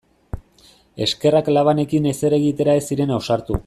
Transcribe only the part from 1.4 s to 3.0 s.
labanekin ezer egitera ez